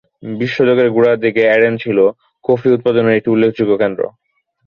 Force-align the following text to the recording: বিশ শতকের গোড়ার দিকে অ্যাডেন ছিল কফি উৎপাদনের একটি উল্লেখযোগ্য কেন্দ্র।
বিশ 0.31 0.51
শতকের 0.57 0.87
গোড়ার 0.95 1.17
দিকে 1.23 1.41
অ্যাডেন 1.47 1.73
ছিল 1.83 1.97
কফি 2.45 2.67
উৎপাদনের 2.75 3.17
একটি 3.17 3.29
উল্লেখযোগ্য 3.31 3.73
কেন্দ্র। 3.81 4.03